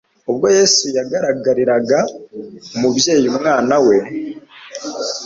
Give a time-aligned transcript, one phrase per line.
[0.29, 1.99] Ubwo Yesu yagaragariraga
[2.75, 3.97] umubyeyi umwana we,